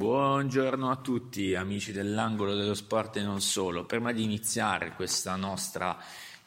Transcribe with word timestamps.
Buongiorno 0.00 0.90
a 0.90 0.96
tutti 0.96 1.54
amici 1.54 1.92
dell'angolo 1.92 2.54
dello 2.54 2.72
sport 2.72 3.18
e 3.18 3.22
non 3.22 3.42
solo. 3.42 3.84
Prima 3.84 4.12
di 4.12 4.22
iniziare 4.22 4.94
questa 4.94 5.36
nostra 5.36 5.98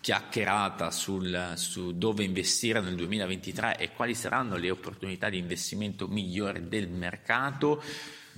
chiacchierata 0.02 0.90
sul, 0.90 1.54
su 1.54 1.96
dove 1.96 2.24
investire 2.24 2.82
nel 2.82 2.96
2023 2.96 3.78
e 3.78 3.92
quali 3.94 4.16
saranno 4.16 4.56
le 4.56 4.72
opportunità 4.72 5.30
di 5.30 5.38
investimento 5.38 6.08
migliori 6.08 6.68
del 6.68 6.90
mercato, 6.90 7.80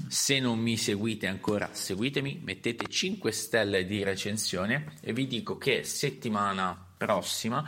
se 0.09 0.41
non 0.41 0.59
mi 0.59 0.75
seguite 0.75 1.27
ancora, 1.27 1.69
seguitemi, 1.71 2.41
mettete 2.43 2.85
5 2.85 3.31
stelle 3.31 3.85
di 3.85 4.03
recensione 4.03 4.95
e 4.99 5.13
vi 5.13 5.27
dico 5.27 5.57
che 5.57 5.85
settimana 5.85 6.77
prossima 6.97 7.65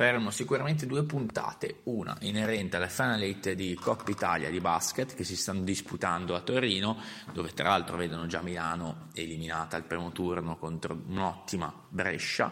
faremo 0.00 0.30
sicuramente 0.30 0.86
due 0.86 1.04
puntate, 1.04 1.80
una 1.82 2.16
inerente 2.20 2.76
alla 2.76 2.88
Final 2.88 3.20
8 3.20 3.52
di 3.52 3.74
Coppa 3.74 4.10
Italia 4.10 4.48
di 4.48 4.58
basket 4.58 5.14
che 5.14 5.24
si 5.24 5.36
stanno 5.36 5.60
disputando 5.60 6.34
a 6.34 6.40
Torino, 6.40 6.96
dove 7.34 7.50
tra 7.52 7.68
l'altro 7.68 7.98
vedono 7.98 8.24
già 8.24 8.40
Milano 8.40 9.08
eliminata 9.12 9.76
al 9.76 9.84
primo 9.84 10.10
turno 10.10 10.56
contro 10.56 10.98
un'ottima 11.06 11.70
Brescia. 11.86 12.50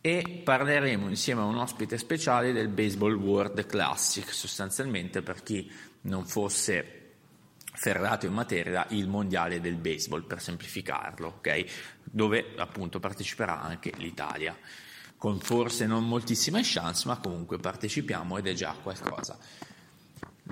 E 0.00 0.42
parleremo 0.42 1.08
insieme 1.08 1.42
a 1.42 1.44
un 1.44 1.58
ospite 1.58 1.96
speciale 1.98 2.50
del 2.50 2.66
Baseball 2.66 3.14
World 3.14 3.64
Classic, 3.64 4.28
sostanzialmente 4.32 5.22
per 5.22 5.44
chi 5.44 5.70
non 6.00 6.26
fosse 6.26 7.12
ferrato 7.74 8.26
in 8.26 8.32
materia 8.32 8.86
il 8.88 9.06
mondiale 9.06 9.60
del 9.60 9.76
baseball 9.76 10.26
per 10.26 10.42
semplificarlo, 10.42 11.34
ok? 11.36 11.64
Dove 12.02 12.54
appunto 12.56 12.98
parteciperà 12.98 13.62
anche 13.62 13.92
l'Italia 13.98 14.58
con 15.22 15.38
forse 15.38 15.86
non 15.86 16.08
moltissime 16.08 16.62
chance, 16.64 17.06
ma 17.06 17.16
comunque 17.18 17.56
partecipiamo 17.56 18.38
ed 18.38 18.48
è 18.48 18.54
già 18.54 18.74
qualcosa. 18.82 19.38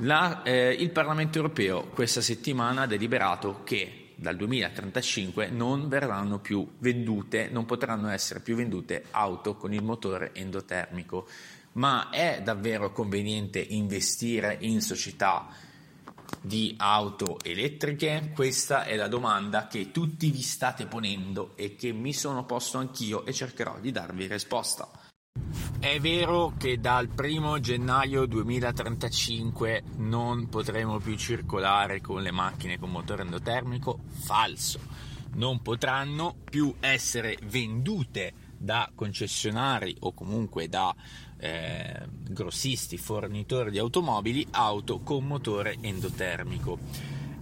La, 0.02 0.44
eh, 0.44 0.70
il 0.70 0.90
Parlamento 0.90 1.38
europeo 1.38 1.88
questa 1.88 2.20
settimana 2.20 2.82
ha 2.82 2.86
deliberato 2.86 3.62
che 3.64 4.12
dal 4.14 4.36
2035 4.36 5.48
non 5.48 5.88
verranno 5.88 6.38
più 6.38 6.64
vendute, 6.78 7.48
non 7.50 7.66
potranno 7.66 8.10
essere 8.10 8.38
più 8.38 8.54
vendute 8.54 9.06
auto 9.10 9.56
con 9.56 9.74
il 9.74 9.82
motore 9.82 10.30
endotermico. 10.34 11.26
Ma 11.72 12.08
è 12.10 12.40
davvero 12.40 12.92
conveniente 12.92 13.58
investire 13.58 14.56
in 14.60 14.80
società 14.80 15.48
di 16.40 16.74
auto 16.78 17.38
elettriche? 17.42 18.32
Questa 18.34 18.84
è 18.84 18.96
la 18.96 19.08
domanda 19.08 19.66
che 19.66 19.90
tutti 19.90 20.30
vi 20.30 20.42
state 20.42 20.86
ponendo 20.86 21.52
e 21.56 21.76
che 21.76 21.92
mi 21.92 22.12
sono 22.12 22.44
posto 22.44 22.78
anch'io 22.78 23.24
e 23.26 23.32
cercherò 23.32 23.78
di 23.80 23.90
darvi 23.90 24.26
risposta. 24.26 24.88
È 25.78 25.98
vero 26.00 26.54
che 26.58 26.78
dal 26.78 27.08
1 27.16 27.60
gennaio 27.60 28.26
2035 28.26 29.82
non 29.96 30.48
potremo 30.48 30.98
più 30.98 31.16
circolare 31.16 32.00
con 32.00 32.20
le 32.20 32.30
macchine 32.30 32.78
con 32.78 32.90
motore 32.90 33.22
endotermico? 33.22 34.00
Falso. 34.08 34.80
Non 35.34 35.62
potranno 35.62 36.36
più 36.44 36.74
essere 36.80 37.38
vendute 37.44 38.34
da 38.58 38.90
concessionari 38.94 39.96
o 40.00 40.12
comunque 40.12 40.68
da 40.68 40.94
eh, 41.40 42.06
grossisti 42.28 42.98
fornitori 42.98 43.70
di 43.70 43.78
automobili 43.78 44.46
auto 44.52 45.00
con 45.00 45.26
motore 45.26 45.76
endotermico. 45.80 46.78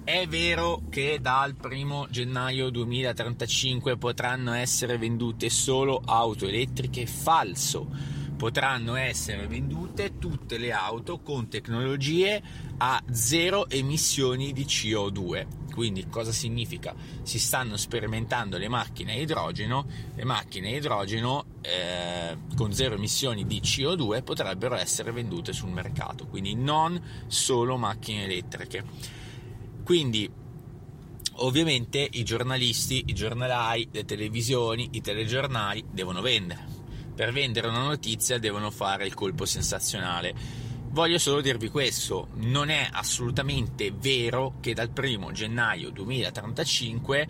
È 0.05 0.27
vero 0.27 0.83
che 0.89 1.19
dal 1.21 1.55
1 1.61 2.07
gennaio 2.09 2.71
2035 2.71 3.99
potranno 3.99 4.53
essere 4.53 4.97
vendute 4.97 5.51
solo 5.51 6.01
auto 6.05 6.47
elettriche? 6.47 7.05
Falso 7.07 8.17
potranno 8.39 8.95
essere 8.95 9.49
vendute 9.49 10.17
tutte 10.17 10.59
le 10.59 10.71
auto 10.71 11.19
con 11.19 11.49
tecnologie 11.49 12.41
a 12.79 13.03
zero 13.11 13.69
emissioni 13.69 14.53
di 14.53 14.65
CO2. 14.65 15.47
Quindi 15.75 16.09
cosa 16.09 16.31
significa? 16.31 16.95
Si 17.23 17.41
stanno 17.41 17.77
sperimentando 17.77 18.57
le 18.57 18.69
macchine 18.69 19.13
a 19.13 19.17
idrogeno, 19.17 19.87
le 20.15 20.25
macchine 20.25 20.69
a 20.69 20.77
idrogeno 20.77 21.45
eh, 21.61 22.37
con 22.55 22.73
zero 22.73 22.95
emissioni 22.95 23.45
di 23.45 23.61
CO2 23.61 24.23
potrebbero 24.23 24.77
essere 24.77 25.11
vendute 25.11 25.53
sul 25.53 25.71
mercato, 25.71 26.29
quindi 26.29 26.55
non 26.55 27.01
solo 27.27 27.77
macchine 27.77 28.23
elettriche. 28.23 28.85
Quindi 29.83 30.31
ovviamente 31.41 32.09
i 32.09 32.23
giornalisti, 32.23 33.03
i 33.07 33.15
giornalai, 33.15 33.89
le 33.91 34.05
televisioni, 34.05 34.91
i 34.93 35.01
telegiornali 35.01 35.85
devono 35.91 36.21
vendere 36.21 36.78
per 37.19 37.33
vendere 37.33 37.67
una 37.67 37.83
notizia 37.83 38.39
devono 38.39 38.71
fare 38.71 39.05
il 39.05 39.13
colpo 39.13 39.45
sensazionale. 39.45 40.33
Voglio 40.91 41.19
solo 41.19 41.41
dirvi 41.41 41.69
questo, 41.69 42.29
non 42.35 42.71
è 42.71 42.89
assolutamente 42.93 43.91
vero 43.91 44.55
che 44.61 44.73
dal 44.73 44.93
1 44.97 45.33
gennaio 45.33 45.91
2035 45.91 47.29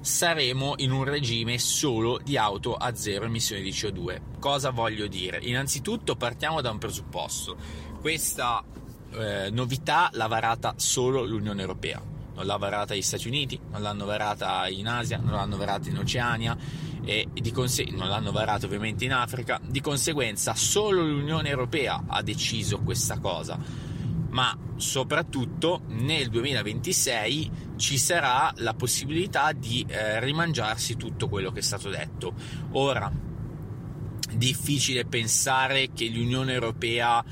saremo 0.00 0.76
in 0.78 0.92
un 0.92 1.04
regime 1.04 1.58
solo 1.58 2.18
di 2.24 2.38
auto 2.38 2.74
a 2.74 2.94
zero 2.94 3.26
emissioni 3.26 3.60
di 3.60 3.68
CO2. 3.68 4.38
Cosa 4.38 4.70
voglio 4.70 5.06
dire? 5.08 5.40
Innanzitutto 5.42 6.16
partiamo 6.16 6.62
da 6.62 6.70
un 6.70 6.78
presupposto. 6.78 7.54
Questa 8.00 8.64
eh, 9.10 9.50
novità 9.50 10.08
l'ha 10.14 10.26
varata 10.26 10.72
solo 10.78 11.22
l'Unione 11.22 11.60
Europea, 11.60 12.02
non 12.34 12.46
l'ha 12.46 12.56
varata 12.56 12.94
gli 12.94 13.02
Stati 13.02 13.28
Uniti, 13.28 13.60
non 13.72 13.82
l'hanno 13.82 14.06
varata 14.06 14.66
in 14.68 14.88
Asia, 14.88 15.18
non 15.18 15.32
l'hanno 15.32 15.58
varata 15.58 15.90
in 15.90 15.98
Oceania 15.98 16.56
e 17.08 17.26
conse- 17.52 17.86
non 17.90 18.08
l'hanno 18.08 18.32
varato 18.32 18.66
ovviamente 18.66 19.06
in 19.06 19.14
Africa, 19.14 19.58
di 19.66 19.80
conseguenza 19.80 20.54
solo 20.54 21.02
l'Unione 21.02 21.48
Europea 21.48 22.04
ha 22.06 22.20
deciso 22.22 22.80
questa 22.80 23.18
cosa, 23.18 23.58
ma 24.28 24.54
soprattutto 24.76 25.80
nel 25.86 26.28
2026 26.28 27.50
ci 27.76 27.96
sarà 27.96 28.52
la 28.56 28.74
possibilità 28.74 29.52
di 29.52 29.86
eh, 29.88 30.20
rimangiarsi 30.20 30.96
tutto 30.96 31.30
quello 31.30 31.50
che 31.50 31.60
è 31.60 31.62
stato 31.62 31.88
detto. 31.88 32.34
Ora, 32.72 33.10
difficile 34.34 35.06
pensare 35.06 35.92
che 35.94 36.10
l'Unione 36.10 36.52
Europea 36.52 37.24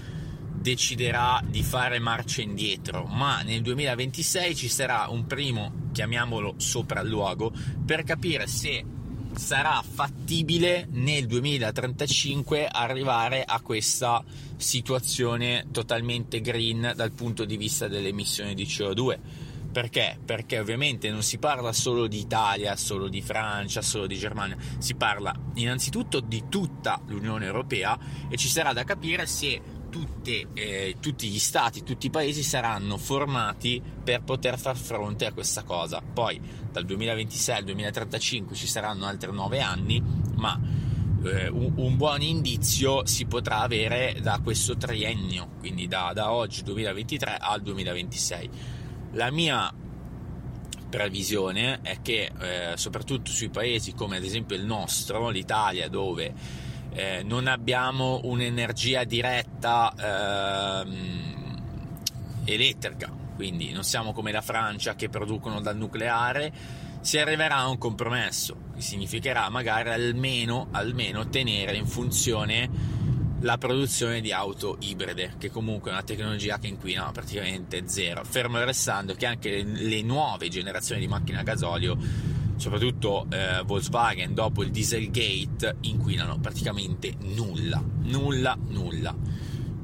deciderà 0.59 1.41
di 1.47 1.62
fare 1.62 1.98
marcia 1.98 2.41
indietro, 2.41 3.04
ma 3.04 3.42
nel 3.42 3.60
2026 3.60 4.56
ci 4.56 4.69
sarà 4.69 5.06
un 5.10 5.26
primo, 5.26 5.91
chiamiamolo 5.92 6.54
sopralluogo, 6.56 7.53
per 7.84 8.03
capire 8.04 8.47
se 8.47 8.96
sarà 9.36 9.82
fattibile 9.82 10.86
nel 10.91 11.26
2035 11.26 12.66
arrivare 12.66 13.44
a 13.44 13.60
questa 13.60 14.24
situazione 14.56 15.66
totalmente 15.70 16.41
green 16.41 16.92
dal 16.97 17.12
punto 17.12 17.44
di 17.44 17.56
vista 17.56 17.86
delle 17.86 18.08
emissioni 18.08 18.54
di 18.54 18.64
CO2. 18.64 19.19
Perché? 19.70 20.19
Perché 20.24 20.58
ovviamente 20.58 21.10
non 21.10 21.22
si 21.22 21.36
parla 21.36 21.70
solo 21.74 22.06
di 22.06 22.19
Italia, 22.19 22.76
solo 22.76 23.08
di 23.08 23.20
Francia, 23.20 23.82
solo 23.82 24.06
di 24.06 24.16
Germania, 24.16 24.56
si 24.78 24.94
parla 24.94 25.34
innanzitutto 25.54 26.20
di 26.20 26.44
tutta 26.48 26.98
l'Unione 27.06 27.44
Europea 27.44 27.98
e 28.30 28.38
ci 28.38 28.48
sarà 28.48 28.72
da 28.72 28.84
capire 28.84 29.26
se 29.26 29.60
tutte, 29.88 30.48
eh, 30.54 30.97
tutti 31.00 31.28
gli 31.28 31.38
stati, 31.38 31.82
tutti 31.82 32.06
i 32.06 32.10
paesi 32.10 32.42
saranno 32.42 32.97
formati 32.97 33.82
per 34.02 34.22
poter 34.22 34.58
far 34.58 34.76
fronte 34.76 35.26
a 35.26 35.32
questa 35.32 35.62
cosa. 35.62 36.00
Poi 36.00 36.41
dal 36.70 36.84
2026 36.84 37.56
al 37.56 37.64
2035 37.64 38.54
ci 38.54 38.66
saranno 38.66 39.06
altri 39.06 39.32
nove 39.32 39.60
anni, 39.60 40.02
ma 40.34 40.58
eh, 41.24 41.48
un, 41.48 41.72
un, 41.76 41.97
buon 41.97 42.22
indizio 42.22 43.06
si 43.06 43.26
potrà 43.26 43.60
avere 43.60 44.19
da 44.20 44.41
questo 44.42 44.76
triennio, 44.76 45.50
quindi 45.58 45.88
da, 45.88 46.12
da 46.14 46.32
oggi 46.32 46.62
2023 46.62 47.36
al 47.41 47.62
2026. 47.62 48.50
La 49.12 49.30
mia 49.30 49.72
previsione 50.88 51.80
è 51.82 52.00
che 52.00 52.30
eh, 52.38 52.76
soprattutto 52.76 53.30
sui 53.30 53.48
paesi 53.48 53.92
come 53.94 54.16
ad 54.16 54.24
esempio 54.24 54.56
il 54.56 54.64
nostro, 54.64 55.28
l'Italia, 55.30 55.88
dove 55.88 56.32
eh, 56.97 57.23
non 57.23 57.47
abbiamo 57.47 58.21
un'energia 58.25 59.05
diretta 59.05 60.83
ehm, 60.83 61.61
elettrica, 62.45 63.12
quindi 63.34 63.71
non 63.73 63.84
siamo 63.84 64.15
come 64.15 64.33
la 64.33 64.41
Francia 64.41 64.95
che 64.95 65.11
producono 65.11 65.61
dal 65.61 65.77
nucleare, 65.77 66.51
si 67.03 67.19
arriverà 67.19 67.57
a 67.57 67.69
un 67.69 67.77
compromesso, 67.77 68.57
che 68.75 68.81
significherà 68.81 69.51
magari 69.51 69.91
almeno, 69.91 70.69
almeno 70.71 71.28
tenere 71.28 71.77
in 71.77 71.87
funzione 71.87 73.04
la 73.41 73.59
produzione 73.59 74.22
di 74.22 74.33
auto 74.33 74.78
ibride, 74.81 75.34
che 75.37 75.51
comunque 75.51 75.91
è 75.91 75.92
una 75.92 76.03
tecnologia 76.03 76.59
che 76.59 76.69
inquina 76.69 77.10
praticamente 77.13 77.83
zero, 77.84 78.25
fermo 78.25 78.59
restando 78.65 79.13
che 79.13 79.27
anche 79.27 79.63
le 79.63 80.01
nuove 80.01 80.49
generazioni 80.49 81.03
di 81.03 81.09
macchine 81.09 81.41
a 81.41 81.42
gasolio 81.42 82.34
soprattutto 82.56 83.26
eh, 83.30 83.62
Volkswagen 83.64 84.34
dopo 84.34 84.62
il 84.62 84.70
Dieselgate 84.70 85.76
inquinano 85.82 86.38
praticamente 86.38 87.12
nulla, 87.20 87.82
nulla, 88.03 88.56
nulla. 88.68 89.14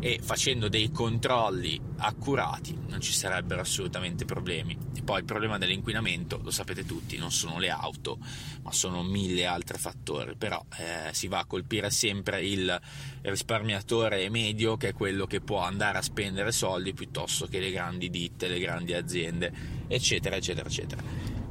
E 0.05 0.19
facendo 0.21 0.69
dei 0.69 0.91
controlli 0.91 1.81
accurati 1.99 2.77
non 2.89 3.01
ci 3.01 3.13
sarebbero 3.13 3.61
assolutamente 3.61 4.25
problemi. 4.25 4.77
E 4.97 5.03
poi 5.03 5.21
il 5.21 5.25
problema 5.25 5.59
dell'inquinamento, 5.59 6.41
lo 6.43 6.51
sapete 6.51 6.85
tutti, 6.85 7.17
non 7.19 7.31
sono 7.31 7.61
le 7.61 7.71
auto, 7.71 8.19
ma 8.63 8.73
sono 8.73 9.05
mille 9.05 9.47
altri 9.47 9.79
fattori, 9.79 10.35
però 10.37 10.61
eh, 10.77 11.15
si 11.15 11.29
va 11.29 11.39
a 11.39 11.45
colpire 11.45 11.91
sempre 11.91 12.45
il 12.45 12.81
risparmiatore 13.23 14.29
medio 14.29 14.77
che 14.77 14.89
è 14.89 14.93
quello 14.93 15.27
che 15.27 15.41
può 15.41 15.61
andare 15.61 15.99
a 15.99 16.03
spendere 16.03 16.51
soldi 16.51 16.93
piuttosto 16.95 17.47
che 17.47 17.61
le 17.61 17.71
grandi 17.71 18.11
ditte, 18.11 18.49
le 18.49 18.59
grandi 18.59 18.95
aziende, 18.95 19.53
eccetera, 19.87 20.35
eccetera, 20.35 20.69
eccetera. 20.69 21.01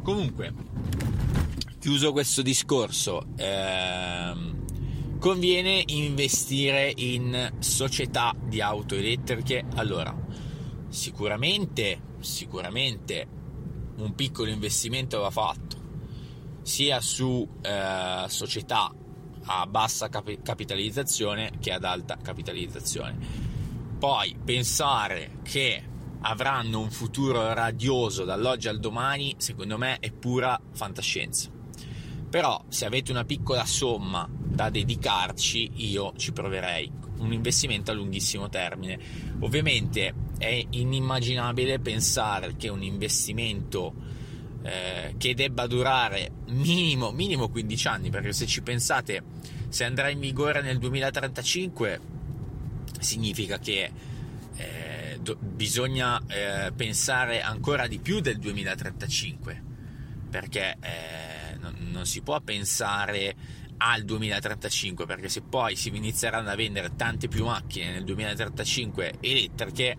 Comunque, 0.03 0.53
chiuso 1.79 2.11
questo 2.11 2.41
discorso, 2.41 3.27
ehm, 3.37 4.59
conviene 5.21 5.83
investire 5.85 6.91
in 6.95 7.53
società 7.59 8.33
di 8.43 8.59
auto 8.59 8.95
elettriche? 8.95 9.63
Allora, 9.75 10.17
sicuramente, 10.89 12.01
sicuramente 12.21 13.27
un 13.97 14.15
piccolo 14.15 14.49
investimento 14.49 15.19
va 15.19 15.29
fatto 15.29 15.77
sia 16.63 16.99
su 17.01 17.47
eh, 17.61 18.25
società 18.29 18.91
a 19.43 19.67
bassa 19.67 20.09
cap- 20.09 20.41
capitalizzazione 20.41 21.51
che 21.59 21.71
ad 21.71 21.83
alta 21.83 22.17
capitalizzazione. 22.17 23.15
Poi 23.99 24.35
pensare 24.43 25.37
che 25.43 25.83
avranno 26.21 26.79
un 26.79 26.89
futuro 26.89 27.53
radioso 27.53 28.25
dall'oggi 28.25 28.69
al 28.69 28.79
domani, 28.79 29.35
secondo 29.37 29.77
me 29.77 29.99
è 29.99 30.11
pura 30.11 30.59
fantascienza. 30.71 31.51
Però 32.27 32.63
se 32.69 32.85
avete 32.85 33.11
una 33.11 33.23
piccola 33.23 33.65
somma 33.65 34.40
da 34.51 34.69
dedicarci, 34.69 35.71
io 35.75 36.13
ci 36.17 36.31
proverei. 36.31 36.91
Un 37.19 37.33
investimento 37.33 37.91
a 37.91 37.93
lunghissimo 37.93 38.49
termine. 38.49 38.99
Ovviamente 39.39 40.13
è 40.37 40.65
inimmaginabile 40.71 41.79
pensare 41.79 42.55
che 42.57 42.67
un 42.67 42.83
investimento 42.83 43.93
eh, 44.63 45.15
che 45.17 45.33
debba 45.33 45.67
durare 45.67 46.31
minimo, 46.47 47.11
minimo 47.11 47.49
15 47.49 47.87
anni, 47.87 48.09
perché 48.09 48.33
se 48.33 48.45
ci 48.45 48.61
pensate, 48.61 49.23
se 49.69 49.85
andrà 49.85 50.09
in 50.09 50.19
vigore 50.19 50.61
nel 50.61 50.77
2035, 50.77 51.99
significa 52.99 53.57
che 53.59 53.91
eh, 54.55 55.19
do, 55.21 55.37
bisogna 55.39 56.21
eh, 56.27 56.71
pensare 56.75 57.41
ancora 57.41 57.87
di 57.87 57.99
più 57.99 58.19
del 58.19 58.37
2035, 58.37 59.63
perché 60.29 60.77
eh, 60.79 61.57
non, 61.59 61.75
non 61.91 62.05
si 62.05 62.21
può 62.21 62.39
pensare 62.41 63.35
al 63.83 64.03
2035 64.03 65.05
perché 65.07 65.27
se 65.27 65.41
poi 65.41 65.75
si 65.75 65.89
inizieranno 65.89 66.49
a 66.49 66.55
vendere 66.55 66.95
tante 66.95 67.27
più 67.27 67.45
macchine 67.45 67.91
nel 67.91 68.03
2035 68.03 69.15
elettriche 69.19 69.97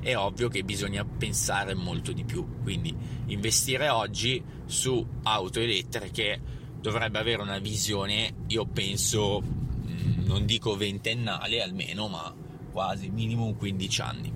è 0.00 0.16
ovvio 0.16 0.48
che 0.48 0.64
bisogna 0.64 1.04
pensare 1.04 1.74
molto 1.74 2.12
di 2.12 2.24
più. 2.24 2.60
Quindi 2.62 2.94
investire 3.26 3.88
oggi 3.88 4.42
su 4.66 5.06
auto 5.22 5.60
elettriche 5.60 6.40
dovrebbe 6.80 7.18
avere 7.18 7.42
una 7.42 7.58
visione 7.58 8.34
io 8.48 8.66
penso 8.66 9.40
mm, 9.42 10.24
non 10.24 10.44
dico 10.46 10.74
ventennale 10.76 11.62
almeno 11.62 12.08
ma 12.08 12.34
quasi 12.72 13.10
minimo 13.10 13.54
15 13.54 14.00
anni. 14.00 14.32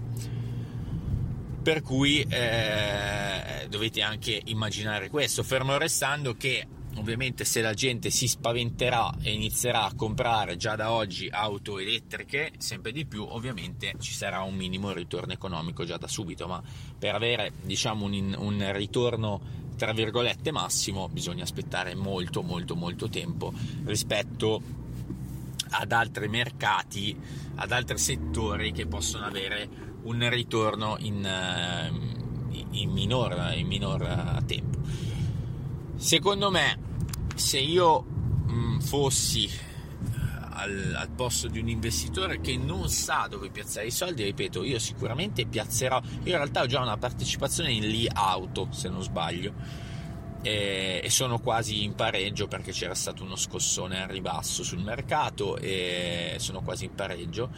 Per 1.62 1.82
cui 1.82 2.20
eh, 2.20 3.66
dovete 3.68 4.02
anche 4.02 4.40
immaginare 4.44 5.08
questo, 5.08 5.42
fermo 5.42 5.78
restando 5.78 6.34
che 6.36 6.66
ovviamente 6.96 7.44
se 7.44 7.60
la 7.60 7.74
gente 7.74 8.10
si 8.10 8.26
spaventerà 8.28 9.14
e 9.20 9.32
inizierà 9.32 9.84
a 9.84 9.94
comprare 9.94 10.56
già 10.56 10.76
da 10.76 10.92
oggi 10.92 11.28
auto 11.30 11.78
elettriche 11.78 12.52
sempre 12.58 12.92
di 12.92 13.06
più 13.06 13.24
ovviamente 13.28 13.94
ci 13.98 14.12
sarà 14.12 14.42
un 14.42 14.54
minimo 14.54 14.92
ritorno 14.92 15.32
economico 15.32 15.84
già 15.84 15.96
da 15.96 16.08
subito 16.08 16.46
ma 16.46 16.62
per 16.98 17.14
avere 17.14 17.52
diciamo 17.62 18.04
un, 18.06 18.34
un 18.38 18.72
ritorno 18.72 19.62
tra 19.76 19.92
virgolette 19.92 20.52
massimo 20.52 21.08
bisogna 21.08 21.42
aspettare 21.42 21.94
molto 21.94 22.42
molto 22.42 22.76
molto 22.76 23.08
tempo 23.08 23.52
rispetto 23.84 24.62
ad 25.70 25.90
altri 25.90 26.28
mercati 26.28 27.16
ad 27.56 27.72
altri 27.72 27.98
settori 27.98 28.72
che 28.72 28.86
possono 28.86 29.24
avere 29.24 29.92
un 30.04 30.28
ritorno 30.28 30.96
in, 31.00 31.24
eh, 31.24 31.90
in, 32.70 32.90
minor, 32.90 33.52
in 33.56 33.66
minor 33.66 34.42
tempo. 34.46 34.78
Secondo 35.96 36.50
me, 36.50 36.78
se 37.34 37.58
io 37.58 38.00
mh, 38.00 38.52
mm, 38.52 38.78
fossi 38.80 39.44
eh, 39.44 39.50
al, 40.50 40.94
al, 40.96 41.08
posto 41.10 41.48
di 41.48 41.58
un 41.58 41.68
investitore 41.68 42.40
che 42.40 42.56
non 42.56 42.88
sa 42.88 43.26
dove 43.28 43.50
piazzare 43.50 43.86
i 43.86 43.90
soldi, 43.90 44.24
ripeto, 44.24 44.62
io 44.64 44.78
sicuramente 44.78 45.46
piazzerò. 45.46 46.00
Io 46.04 46.30
in 46.30 46.36
realtà 46.36 46.62
ho 46.62 46.66
già 46.66 46.80
una 46.80 46.96
partecipazione 46.96 47.72
in 47.72 47.86
Li 47.86 48.08
Auto, 48.12 48.68
se 48.70 48.88
non 48.88 49.02
sbaglio, 49.02 49.52
e, 50.42 51.00
e 51.02 51.10
sono 51.10 51.38
quasi 51.38 51.84
in 51.84 51.94
pareggio 51.94 52.46
perché 52.46 52.70
c'era 52.70 52.94
stato 52.94 53.24
uno 53.24 53.36
scossone 53.36 54.02
al 54.02 54.08
ribasso 54.08 54.62
sul 54.62 54.82
mercato 54.82 55.56
e 55.56 56.36
sono 56.38 56.60
quasi 56.60 56.84
in 56.84 56.94
pareggio 56.94 57.50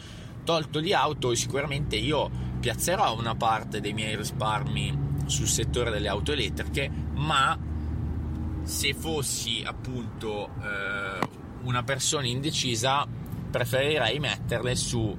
tolto 0.47 0.79
di 0.79 0.93
auto 0.93 1.35
sicuramente 1.35 1.97
io 1.97 2.31
piazzerò 2.61 3.17
una 3.17 3.35
parte 3.35 3.81
dei 3.81 3.91
miei 3.91 4.15
risparmi 4.15 5.25
sul 5.25 5.47
settore 5.47 5.91
delle 5.91 6.07
auto 6.07 6.31
elettriche 6.31 6.89
ma 7.15 7.59
se 8.67 8.93
fossi 8.93 9.63
appunto 9.65 10.49
eh, 10.61 11.25
una 11.63 11.83
persona 11.83 12.27
indecisa 12.27 13.07
preferirei 13.49 14.19
metterle 14.19 14.75
su 14.75 15.17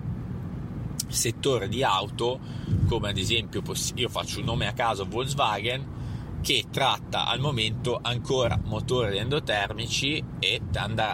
settore 1.09 1.69
di 1.69 1.83
auto 1.83 2.39
come 2.87 3.09
ad 3.09 3.17
esempio 3.17 3.62
io 3.95 4.09
faccio 4.11 4.41
un 4.41 4.45
nome 4.45 4.67
a 4.67 4.75
caso 4.75 5.06
Volkswagen 5.06 5.97
che 6.43 6.67
tratta 6.71 7.27
al 7.27 7.41
momento 7.41 7.99
ancora 8.00 8.61
motori 8.62 9.17
endotermici 9.17 10.23
e, 10.39 10.61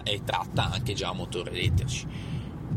e 0.03 0.23
tratta 0.25 0.71
anche 0.71 0.93
già 0.93 1.13
motori 1.13 1.51
elettrici. 1.51 2.07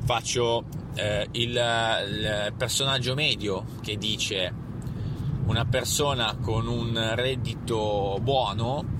Faccio 0.05 0.65
eh, 0.95 1.27
il, 1.31 1.49
il 1.51 2.53
personaggio 2.55 3.15
medio 3.15 3.65
che 3.81 3.97
dice 3.97 4.53
una 5.47 5.65
persona 5.65 6.37
con 6.39 6.67
un 6.67 7.11
reddito 7.15 8.17
buono 8.21 8.96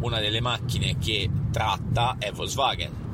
una 0.00 0.20
delle 0.20 0.40
macchine 0.40 0.96
che 0.98 1.28
tratta 1.50 2.16
è 2.18 2.30
Volkswagen 2.32 3.04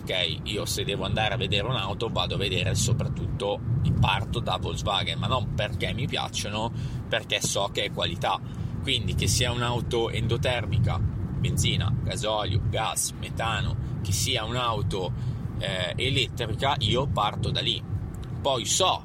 ok 0.00 0.40
io 0.44 0.64
se 0.64 0.84
devo 0.84 1.04
andare 1.04 1.34
a 1.34 1.36
vedere 1.36 1.66
un'auto 1.66 2.08
vado 2.08 2.34
a 2.34 2.38
vedere 2.38 2.74
soprattutto 2.74 3.60
parto 4.00 4.40
da 4.40 4.56
Volkswagen 4.60 5.18
ma 5.18 5.26
non 5.26 5.54
perché 5.54 5.92
mi 5.92 6.06
piacciono 6.06 6.72
perché 7.08 7.40
so 7.40 7.70
che 7.72 7.84
è 7.84 7.92
qualità 7.92 8.40
quindi 8.82 9.14
che 9.14 9.26
sia 9.26 9.52
un'auto 9.52 10.10
endotermica 10.10 10.98
benzina 10.98 11.92
gasolio 12.02 12.60
gas 12.68 13.12
metano 13.18 13.98
che 14.02 14.12
sia 14.12 14.44
un'auto 14.44 15.12
eh, 15.60 15.92
elettrica, 15.96 16.74
io 16.78 17.06
parto 17.06 17.50
da 17.50 17.60
lì. 17.60 17.82
Poi 18.40 18.64
so, 18.64 19.04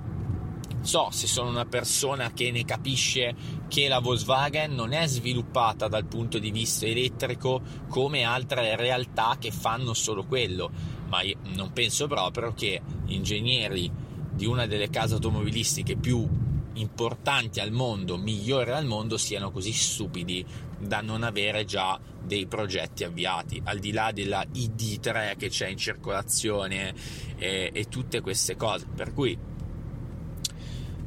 so 0.86 1.10
se 1.12 1.28
sono 1.28 1.50
una 1.50 1.66
persona 1.66 2.32
che 2.32 2.52
ne 2.52 2.64
capisce 2.64 3.36
che 3.68 3.88
la 3.88 4.00
Volkswagen 4.00 4.74
non 4.74 4.94
è 4.94 5.08
sviluppata 5.08 5.88
dal 5.88 6.06
punto 6.06 6.38
di 6.38 6.52
vista 6.52 6.86
elettrico 6.86 7.62
come 7.90 8.24
altre 8.24 8.76
realtà 8.76 9.38
che 9.40 9.52
fanno 9.52 9.94
solo 9.94 10.26
quello, 10.26 10.70
ma 11.08 11.20
non 11.56 11.74
penso 11.74 12.08
proprio 12.08 12.54
che 12.54 12.82
ingegneri 13.08 13.92
di 14.32 14.46
una 14.46 14.66
delle 14.66 14.90
case 14.90 15.16
automobilistiche 15.16 15.96
più 15.96 16.28
importanti 16.76 17.60
al 17.60 17.72
mondo, 17.72 18.18
migliori 18.18 18.72
al 18.72 18.86
mondo, 18.86 19.18
siano 19.18 19.52
così 19.52 19.72
stupidi 19.72 20.46
da 20.78 21.02
non 21.02 21.24
avere 21.24 21.66
già 21.66 22.00
dei 22.22 22.48
progetti 22.48 23.04
avviati, 23.04 23.62
al 23.64 23.80
di 23.80 23.92
là 23.92 24.12
della 24.12 24.44
ID3 24.44 25.38
che 25.38 25.50
c'è 25.50 25.68
in 25.68 25.78
circolazione 25.78 26.94
e, 27.38 27.70
e 27.72 27.88
tutte 27.88 28.22
queste 28.22 28.56
cose. 28.56 28.88
Per 28.94 29.14
cui 29.14 29.38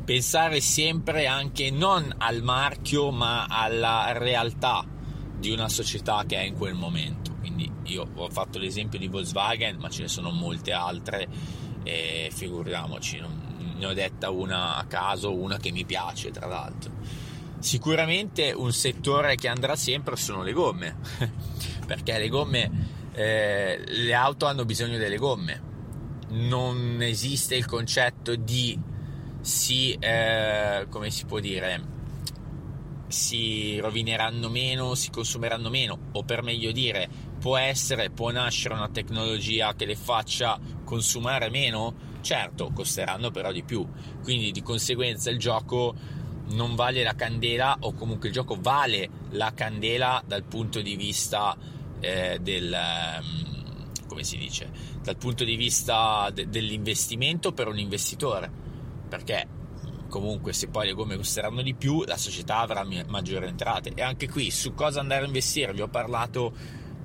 pensare 0.08 0.62
sempre 0.62 1.26
anche 1.26 1.70
non 1.70 2.14
al 2.16 2.42
marchio 2.42 3.10
ma 3.10 3.44
alla 3.44 4.12
realtà 4.12 4.82
di 5.38 5.50
una 5.50 5.68
società 5.68 6.24
che 6.26 6.38
è 6.38 6.44
in 6.44 6.54
quel 6.54 6.72
momento. 6.72 7.34
Quindi 7.34 7.70
io 7.82 8.08
ho 8.14 8.30
fatto 8.30 8.58
l'esempio 8.58 8.98
di 8.98 9.06
Volkswagen, 9.06 9.76
ma 9.76 9.90
ce 9.90 10.00
ne 10.00 10.08
sono 10.08 10.30
molte 10.30 10.72
altre 10.72 11.28
e 11.82 12.30
figuriamoci, 12.32 13.22
ne 13.76 13.84
ho 13.84 13.92
detta 13.92 14.30
una 14.30 14.76
a 14.76 14.86
caso, 14.86 15.34
una 15.34 15.58
che 15.58 15.72
mi 15.72 15.84
piace 15.84 16.30
tra 16.30 16.46
l'altro. 16.46 16.90
Sicuramente 17.58 18.52
un 18.52 18.72
settore 18.72 19.34
che 19.34 19.48
andrà 19.48 19.76
sempre 19.76 20.16
sono 20.16 20.42
le 20.42 20.52
gomme, 20.52 20.96
perché 21.86 22.16
le 22.16 22.28
gomme, 22.28 22.70
eh, 23.12 23.78
le 23.86 24.14
auto 24.14 24.46
hanno 24.46 24.64
bisogno 24.64 24.96
delle 24.96 25.18
gomme. 25.18 25.62
Non 26.30 26.96
esiste 27.02 27.56
il 27.56 27.66
concetto 27.66 28.36
di 28.36 28.96
si, 29.40 29.92
eh, 29.92 30.86
come 30.88 31.10
si 31.10 31.24
può 31.24 31.38
dire, 31.40 31.96
si 33.08 33.78
rovineranno 33.78 34.48
meno, 34.48 34.94
si 34.94 35.10
consumeranno 35.10 35.70
meno, 35.70 35.98
o 36.12 36.22
per 36.22 36.42
meglio 36.42 36.72
dire, 36.72 37.08
può 37.38 37.56
essere, 37.56 38.10
può 38.10 38.30
nascere 38.30 38.74
una 38.74 38.88
tecnologia 38.88 39.74
che 39.74 39.86
le 39.86 39.96
faccia 39.96 40.58
consumare 40.84 41.50
meno, 41.50 42.06
Certo, 42.20 42.70
costeranno 42.74 43.30
però 43.30 43.52
di 43.52 43.62
più, 43.62 43.86
quindi 44.22 44.50
di 44.50 44.62
conseguenza 44.62 45.30
il 45.30 45.38
gioco 45.38 45.94
non 46.50 46.74
vale 46.74 47.02
la 47.02 47.14
candela 47.14 47.76
o 47.80 47.94
comunque 47.94 48.28
il 48.28 48.34
gioco 48.34 48.56
vale 48.60 49.08
la 49.30 49.52
candela 49.54 50.22
dal 50.26 50.42
punto 50.42 50.80
di 50.80 50.96
vista 50.96 51.56
eh, 52.00 52.38
del 52.40 52.74
um, 53.20 54.06
come 54.06 54.24
si 54.24 54.36
dice? 54.36 54.70
Dal 55.02 55.16
punto 55.16 55.44
di 55.44 55.56
vista 55.56 56.30
de- 56.32 56.48
dell'investimento 56.48 57.52
per 57.52 57.68
un 57.68 57.78
investitore 57.78 58.66
perché 59.08 59.56
comunque 60.08 60.52
se 60.52 60.68
poi 60.68 60.86
le 60.86 60.94
gomme 60.94 61.16
costeranno 61.16 61.62
di 61.62 61.74
più 61.74 62.02
la 62.04 62.16
società 62.16 62.58
avrà 62.58 62.86
maggiori 63.06 63.46
entrate. 63.46 63.92
E 63.94 64.02
anche 64.02 64.28
qui 64.28 64.50
su 64.50 64.74
cosa 64.74 65.00
andare 65.00 65.24
a 65.24 65.26
investire? 65.26 65.72
Vi 65.72 65.80
ho 65.80 65.88
parlato 65.88 66.52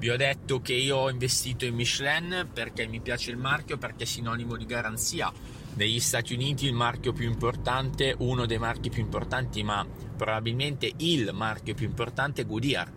vi 0.04 0.10
ho 0.10 0.18
detto 0.18 0.60
che 0.60 0.74
io 0.74 0.98
ho 0.98 1.10
investito 1.10 1.64
in 1.64 1.76
Michelin 1.76 2.50
perché 2.54 2.86
mi 2.88 3.00
piace 3.00 3.32
il 3.32 3.38
marchio 3.38 3.78
perché 3.78 4.04
è 4.04 4.06
sinonimo 4.06 4.58
di 4.58 4.66
garanzia. 4.66 5.32
Negli 5.76 6.02
Stati 6.02 6.34
Uniti 6.34 6.66
il 6.66 6.74
marchio 6.74 7.14
più 7.14 7.26
importante 7.26 8.14
uno 8.20 8.46
dei 8.46 8.58
marchi 8.58 8.90
più 8.90 9.02
importanti 9.02 9.64
ma 9.64 9.88
probabilmente 10.18 10.92
il 10.98 11.32
marchio 11.32 11.74
più 11.74 11.86
importante 11.86 12.42
è 12.42 12.46
Goodyear. 12.46 12.92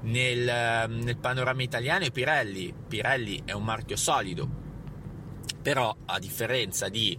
Nel, 0.00 0.90
nel 0.90 1.16
panorama 1.16 1.62
italiano 1.62 2.04
è 2.04 2.10
Pirelli. 2.10 2.74
Pirelli 2.88 3.42
è 3.44 3.52
un 3.52 3.62
marchio 3.62 3.94
solido. 3.94 4.48
Però 5.62 5.96
a 6.06 6.18
differenza 6.18 6.88
di 6.88 7.16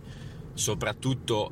soprattutto 0.57 1.49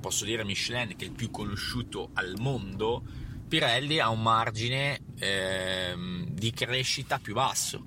posso 0.00 0.24
dire 0.24 0.44
Michelin 0.44 0.96
che 0.96 1.04
è 1.04 1.08
il 1.08 1.14
più 1.14 1.30
conosciuto 1.30 2.10
al 2.14 2.34
mondo 2.38 3.02
Pirelli 3.48 4.00
ha 4.00 4.08
un 4.08 4.22
margine 4.22 5.00
eh, 5.18 5.94
di 6.28 6.50
crescita 6.50 7.18
più 7.18 7.34
basso. 7.34 7.84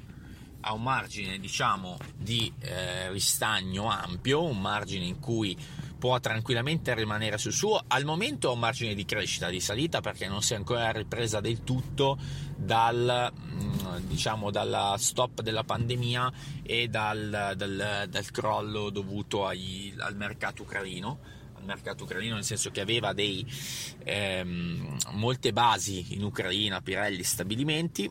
Ha 0.62 0.74
un 0.74 0.84
margine 0.84 1.38
diciamo 1.38 1.98
di 2.16 2.52
eh, 2.60 3.12
ristagno 3.12 3.90
ampio 3.90 4.44
un 4.44 4.60
margine 4.60 5.06
in 5.06 5.20
cui 5.20 5.58
può 6.00 6.20
tranquillamente 6.20 6.96
rimanere 6.96 7.38
sul 7.38 7.52
suo. 7.52 7.84
Al 7.86 8.06
momento 8.06 8.50
ha 8.50 8.54
un 8.54 8.60
margine 8.60 8.96
di 8.96 9.06
crescita, 9.06 9.50
di 9.50 9.60
salita, 9.60 10.02
perché 10.02 10.28
non 10.28 10.42
si 10.42 10.54
è 10.54 10.56
ancora 10.56 10.92
ripresa 10.92 11.40
del 11.42 11.64
tutto 11.64 12.18
dal, 12.56 13.32
mm, 13.32 14.08
diciamo, 14.08 14.50
dalla 14.50 14.96
stop 14.98 15.42
della 15.42 15.64
pandemia 15.64 16.32
e 16.64 16.88
dal, 16.88 17.54
dal, 17.56 18.08
dal 18.10 18.32
crollo 18.32 18.90
dovuto 18.90 19.46
ai, 19.46 19.94
al 20.00 20.16
mercato 20.16 20.64
ucraino 20.64 21.38
al 21.60 21.66
mercato 21.66 22.06
ucraino 22.06 22.36
nel 22.36 22.46
senso 22.46 22.72
che 22.72 22.80
aveva 22.80 23.12
dei, 23.12 23.46
ehm, 24.06 24.98
molte 25.12 25.52
basi 25.52 26.14
in 26.14 26.24
Ucraina, 26.24 26.80
Pirelli, 26.80 27.22
stabilimenti 27.22 28.10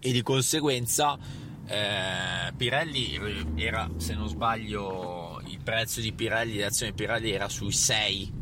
e 0.00 0.12
di 0.12 0.22
conseguenza 0.22 1.18
eh, 1.66 2.52
Pirelli 2.56 3.54
era, 3.54 3.88
se 3.96 4.14
non 4.14 4.28
sbaglio, 4.28 5.21
il 5.46 5.60
prezzo 5.62 6.00
di 6.00 6.12
Pirelli, 6.12 6.58
l'azione 6.58 6.92
Pirelli 6.92 7.30
era 7.30 7.48
sui 7.48 7.72
6, 7.72 8.32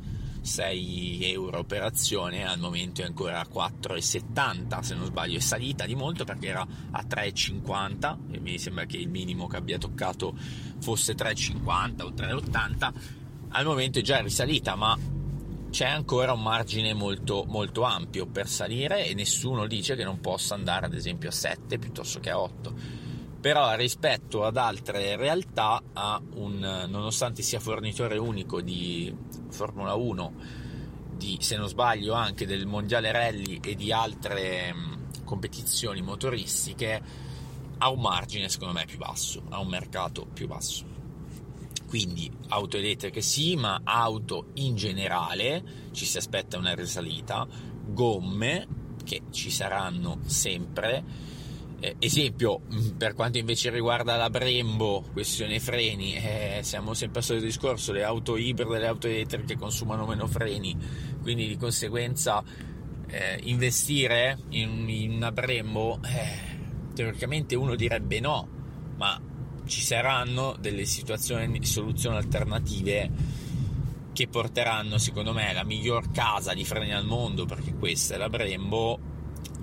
6 0.40 1.32
euro 1.32 1.58
operazione, 1.58 2.46
al 2.46 2.58
momento 2.58 3.02
è 3.02 3.04
ancora 3.04 3.40
a 3.40 3.46
4,70 3.50 4.80
se 4.80 4.94
non 4.94 5.06
sbaglio, 5.06 5.38
è 5.38 5.40
salita 5.40 5.86
di 5.86 5.94
molto 5.94 6.24
perché 6.24 6.48
era 6.48 6.66
a 6.90 7.04
3,50 7.04 8.16
e 8.32 8.40
mi 8.40 8.58
sembra 8.58 8.84
che 8.84 8.96
il 8.96 9.08
minimo 9.08 9.46
che 9.46 9.56
abbia 9.56 9.78
toccato 9.78 10.34
fosse 10.80 11.14
3,50 11.14 12.02
o 12.02 12.10
3,80, 12.10 12.92
al 13.50 13.64
momento 13.64 13.98
è 13.98 14.02
già 14.02 14.20
risalita 14.20 14.74
ma 14.74 14.98
c'è 15.70 15.86
ancora 15.86 16.32
un 16.32 16.42
margine 16.42 16.94
molto, 16.94 17.44
molto 17.46 17.82
ampio 17.82 18.26
per 18.26 18.48
salire 18.48 19.06
e 19.06 19.14
nessuno 19.14 19.66
dice 19.66 19.94
che 19.94 20.04
non 20.04 20.20
possa 20.20 20.54
andare 20.54 20.86
ad 20.86 20.94
esempio 20.94 21.28
a 21.28 21.32
7 21.32 21.78
piuttosto 21.78 22.18
che 22.18 22.30
a 22.30 22.40
8 22.40 22.99
però 23.40 23.74
rispetto 23.74 24.44
ad 24.44 24.56
altre 24.58 25.16
realtà 25.16 25.82
un, 26.34 26.86
nonostante 26.88 27.42
sia 27.42 27.58
fornitore 27.58 28.18
unico 28.18 28.60
di 28.60 29.14
Formula 29.48 29.94
1 29.94 30.32
di, 31.16 31.38
se 31.40 31.56
non 31.56 31.68
sbaglio 31.68 32.12
anche 32.12 32.46
del 32.46 32.66
mondiale 32.66 33.12
rally 33.12 33.60
e 33.62 33.74
di 33.74 33.92
altre 33.92 34.72
mh, 34.72 35.24
competizioni 35.24 36.02
motoristiche 36.02 37.02
ha 37.78 37.90
un 37.90 38.00
margine 38.00 38.48
secondo 38.48 38.74
me 38.74 38.84
più 38.84 38.98
basso 38.98 39.42
ha 39.48 39.58
un 39.58 39.68
mercato 39.68 40.26
più 40.26 40.46
basso. 40.46 40.84
Quindi 41.86 42.30
auto 42.48 42.76
elettriche 42.76 43.20
sì 43.20 43.56
ma 43.56 43.80
auto 43.82 44.48
in 44.54 44.76
generale 44.76 45.88
ci 45.92 46.04
si 46.04 46.18
aspetta 46.18 46.58
una 46.58 46.74
risalita. 46.74 47.46
Gomme 47.86 48.66
che 49.02 49.22
ci 49.30 49.50
saranno 49.50 50.18
sempre 50.26 51.04
eh, 51.80 51.96
esempio, 51.98 52.60
mm, 52.60 52.90
per 52.98 53.14
quanto 53.14 53.38
invece 53.38 53.70
riguarda 53.70 54.16
la 54.16 54.28
Brembo, 54.28 55.02
questione 55.12 55.58
freni, 55.58 56.14
eh, 56.14 56.60
siamo 56.62 56.92
sempre 56.92 57.20
al 57.20 57.24
solito 57.24 57.46
discorso, 57.46 57.92
le 57.92 58.04
auto 58.04 58.36
ibride, 58.36 58.78
le 58.78 58.86
auto 58.86 59.06
elettriche 59.06 59.56
consumano 59.56 60.06
meno 60.06 60.26
freni, 60.26 60.76
quindi 61.22 61.48
di 61.48 61.56
conseguenza 61.56 62.44
eh, 63.06 63.40
investire 63.44 64.38
in, 64.50 64.88
in, 64.88 65.12
una 65.12 65.32
Brembo, 65.32 66.00
eh, 66.04 66.92
teoricamente 66.94 67.54
uno 67.56 67.74
direbbe 67.74 68.20
no, 68.20 68.46
ma 68.96 69.18
ci 69.64 69.80
saranno 69.80 70.56
delle 70.60 70.84
situazioni, 70.84 71.64
soluzioni 71.64 72.16
alternative 72.16 73.38
che 74.12 74.28
porteranno 74.28 74.98
secondo 74.98 75.32
me 75.32 75.52
la 75.54 75.64
miglior 75.64 76.10
casa 76.10 76.52
di 76.52 76.64
freni 76.64 76.92
al 76.92 77.06
mondo, 77.06 77.46
perché 77.46 77.74
questa 77.74 78.16
è 78.16 78.18
la 78.18 78.28
Brembo, 78.28 78.98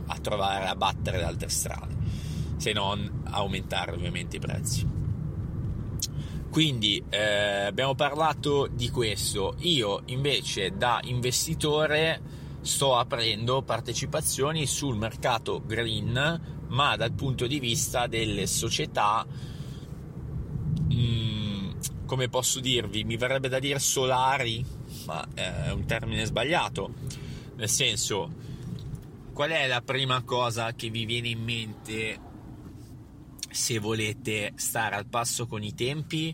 a 0.07 0.17
trovare 0.19 0.65
a 0.65 0.75
battere 0.75 1.17
le 1.17 1.23
altre 1.25 1.49
strade 1.49 1.96
se 2.57 2.73
non 2.73 3.21
aumentare 3.25 3.91
ovviamente 3.93 4.37
i 4.37 4.39
prezzi. 4.39 4.95
Quindi 6.49 7.03
eh, 7.09 7.65
abbiamo 7.65 7.93
parlato 7.93 8.67
di 8.67 8.89
questo. 8.89 9.55
Io 9.59 10.01
invece 10.05 10.75
da 10.75 10.99
investitore 11.03 12.21
sto 12.61 12.97
aprendo 12.97 13.61
partecipazioni 13.61 14.65
sul 14.65 14.97
mercato 14.97 15.61
green, 15.65 16.65
ma 16.67 16.95
dal 16.95 17.13
punto 17.13 17.47
di 17.47 17.59
vista 17.59 18.07
delle 18.07 18.47
società, 18.47 19.25
mh, 20.87 20.93
mm, 20.93 21.71
come 22.05 22.27
posso 22.29 22.59
dirvi, 22.59 23.03
mi 23.03 23.17
verrebbe 23.17 23.49
da 23.49 23.59
dire 23.59 23.79
solari, 23.79 24.65
ma 25.05 25.27
è 25.33 25.69
un 25.71 25.85
termine 25.85 26.25
sbagliato. 26.25 26.93
Nel 27.55 27.69
senso, 27.69 28.31
qual 29.33 29.51
è 29.51 29.67
la 29.67 29.81
prima 29.81 30.23
cosa 30.23 30.73
che 30.73 30.89
vi 30.89 31.05
viene 31.05 31.27
in 31.29 31.43
mente 31.43 32.19
se 33.57 33.79
volete 33.79 34.53
stare 34.55 34.95
al 34.95 35.07
passo 35.07 35.47
con 35.47 35.63
i 35.63 35.73
tempi 35.73 36.33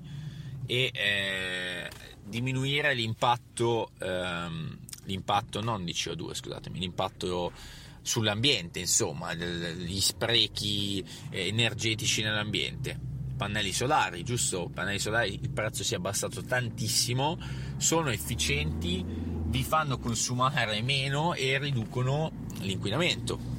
e 0.66 0.92
eh, 0.94 1.90
diminuire 2.22 2.94
l'impatto, 2.94 3.92
ehm, 3.98 4.78
l'impatto 5.06 5.62
non 5.62 5.86
di 5.86 5.94
CO2, 5.94 6.34
scusatemi, 6.34 6.80
l'impatto 6.80 7.54
sull'ambiente, 8.02 8.80
insomma, 8.80 9.34
gli 9.34 10.02
sprechi 10.02 11.04
energetici 11.30 12.22
nell'ambiente. 12.22 13.00
Pannelli 13.38 13.72
solari, 13.72 14.24
giusto? 14.24 14.70
Pannelli 14.72 15.00
solari, 15.00 15.40
il 15.42 15.50
prezzo 15.50 15.86
si 15.86 15.94
è 15.94 15.98
abbassato 15.98 16.44
tantissimo, 16.44 17.40
sono 17.78 18.10
efficienti, 18.10 19.04
vi 19.06 19.64
fanno 19.64 19.98
consumare 19.98 20.82
meno 20.82 21.34
e 21.36 21.58
riducono 21.58 22.32
l'inquinamento 22.60 23.53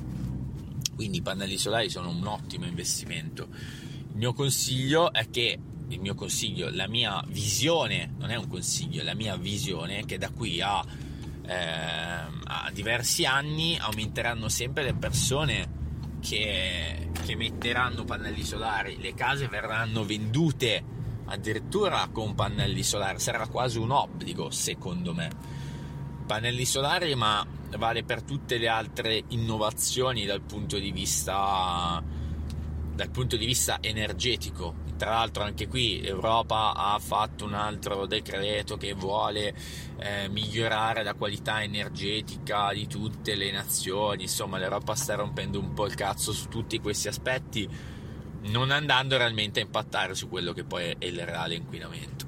quindi 0.95 1.19
i 1.19 1.23
pannelli 1.23 1.59
solari 1.59 1.91
sono 1.91 2.11
un 2.11 2.27
ottimo 2.27 2.67
investimento. 2.67 3.49
Il 3.51 4.17
mio 4.17 4.33
consiglio 4.33 5.13
è 5.13 5.29
che 5.31 5.59
il 5.89 6.01
mio 6.01 6.15
consiglio, 6.15 6.71
la 6.71 6.89
mia 6.89 7.23
visione, 7.29 8.15
non 8.19 8.31
è 8.31 8.37
un 8.37 8.49
consiglio, 8.49 9.03
la 9.03 9.15
mia 9.15 9.37
visione 9.37 9.99
è 9.99 10.05
che 10.05 10.19
da 10.19 10.31
qui 10.31 10.61
a, 10.61 10.85
eh, 11.47 11.55
a 11.55 12.71
diversi 12.73 13.25
anni 13.25 13.77
aumenteranno 13.79 14.49
sempre 14.49 14.83
le 14.83 14.95
persone 14.95 15.83
che, 16.21 17.11
che 17.25 17.37
metteranno 17.37 18.05
pannelli 18.05 18.43
solari, 18.43 18.97
le 18.99 19.15
case 19.15 19.47
verranno 19.49 20.05
vendute 20.05 20.93
addirittura 21.27 22.09
con 22.11 22.35
pannelli 22.35 22.83
solari, 22.83 23.19
sarà 23.19 23.47
quasi 23.47 23.79
un 23.79 23.91
obbligo 23.91 24.51
secondo 24.51 25.13
me. 25.13 25.31
Pannelli 26.27 26.65
solari 26.65 27.15
ma 27.15 27.47
vale 27.77 28.05
per 28.05 28.23
tutte 28.23 28.59
le 28.59 28.69
altre 28.69 29.23
innovazioni 29.29 30.25
dal 30.25 30.43
punto 30.43 30.79
di 30.79 30.91
vista, 30.93 32.03
dal 32.95 33.11
punto 33.11 33.37
di 33.37 33.47
vista 33.47 33.79
energetico. 33.81 34.83
Tra 34.97 35.11
l'altro 35.11 35.43
anche 35.43 35.67
qui 35.67 36.01
l'Europa 36.01 36.73
ha 36.75 36.99
fatto 37.01 37.45
un 37.45 37.55
altro 37.55 38.07
decreto 38.07 38.77
che 38.77 38.95
vuole 38.95 39.55
eh, 39.99 40.29
migliorare 40.29 41.03
la 41.03 41.15
qualità 41.15 41.63
energetica 41.63 42.73
di 42.73 42.87
tutte 42.87 43.35
le 43.35 43.51
nazioni, 43.51 44.23
insomma 44.23 44.59
l'Europa 44.59 44.95
sta 44.95 45.17
rompendo 45.17 45.59
un 45.59 45.73
po' 45.73 45.87
il 45.87 45.95
cazzo 45.95 46.33
su 46.33 46.49
tutti 46.49 46.79
questi 46.79 47.09
aspetti, 47.09 47.69
non 48.43 48.71
andando 48.71 49.17
realmente 49.17 49.61
a 49.61 49.65
impattare 49.65 50.15
su 50.15 50.29
quello 50.29 50.53
che 50.53 50.65
poi 50.65 50.95
è 50.97 51.05
il 51.07 51.25
reale 51.25 51.55
inquinamento. 51.55 52.24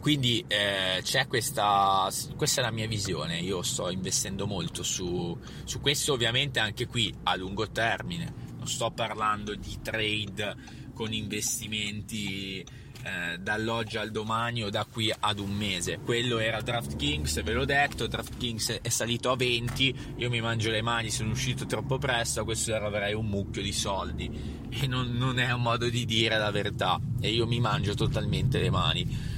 Quindi 0.00 0.44
eh, 0.46 1.00
c'è 1.02 1.26
questa, 1.26 2.08
questa 2.36 2.60
è 2.60 2.64
la 2.64 2.70
mia 2.70 2.86
visione, 2.86 3.40
io 3.40 3.62
sto 3.62 3.90
investendo 3.90 4.46
molto 4.46 4.82
su, 4.82 5.36
su 5.64 5.80
questo 5.80 6.12
ovviamente 6.12 6.60
anche 6.60 6.86
qui 6.86 7.12
a 7.24 7.34
lungo 7.36 7.68
termine, 7.70 8.32
non 8.56 8.68
sto 8.68 8.90
parlando 8.90 9.54
di 9.54 9.78
trade 9.82 10.56
con 10.94 11.12
investimenti 11.12 12.64
eh, 13.02 13.38
dall'oggi 13.38 13.96
al 13.96 14.10
domani 14.10 14.64
o 14.64 14.70
da 14.70 14.84
qui 14.84 15.12
ad 15.16 15.38
un 15.38 15.52
mese. 15.52 15.98
Quello 16.04 16.38
era 16.38 16.60
DraftKings, 16.60 17.42
ve 17.42 17.52
l'ho 17.52 17.64
detto, 17.64 18.06
DraftKings 18.06 18.80
è 18.82 18.88
salito 18.88 19.30
a 19.30 19.36
20, 19.36 20.14
io 20.16 20.28
mi 20.28 20.40
mangio 20.40 20.70
le 20.70 20.82
mani, 20.82 21.10
sono 21.10 21.30
uscito 21.30 21.64
troppo 21.66 21.98
presto, 21.98 22.44
questo 22.44 22.74
ora 22.74 22.86
avrei 22.86 23.14
un 23.14 23.26
mucchio 23.26 23.62
di 23.62 23.72
soldi 23.72 24.66
e 24.68 24.86
non, 24.86 25.12
non 25.12 25.38
è 25.38 25.50
un 25.52 25.62
modo 25.62 25.88
di 25.88 26.04
dire 26.04 26.38
la 26.38 26.50
verità 26.50 27.00
e 27.20 27.30
io 27.30 27.46
mi 27.46 27.60
mangio 27.60 27.94
totalmente 27.94 28.58
le 28.58 28.70
mani. 28.70 29.36